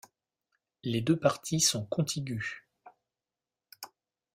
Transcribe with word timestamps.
Les 0.83 0.99
deux 1.01 1.19
parties 1.19 1.59
sont 1.59 1.85
contiguës. 1.85 2.63